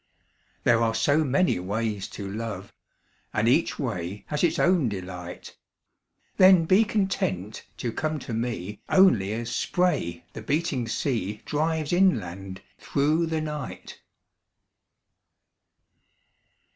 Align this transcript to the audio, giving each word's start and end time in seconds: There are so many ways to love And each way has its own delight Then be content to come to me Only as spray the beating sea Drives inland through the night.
There 0.63 0.81
are 0.81 0.95
so 0.95 1.23
many 1.23 1.59
ways 1.59 2.07
to 2.07 2.27
love 2.27 2.73
And 3.35 3.47
each 3.47 3.77
way 3.77 4.23
has 4.29 4.43
its 4.43 4.57
own 4.57 4.89
delight 4.89 5.55
Then 6.37 6.65
be 6.65 6.85
content 6.85 7.67
to 7.77 7.91
come 7.91 8.17
to 8.17 8.33
me 8.33 8.81
Only 8.89 9.31
as 9.33 9.55
spray 9.55 10.23
the 10.33 10.41
beating 10.41 10.87
sea 10.87 11.43
Drives 11.45 11.93
inland 11.93 12.61
through 12.79 13.27
the 13.27 13.41
night. 13.41 13.99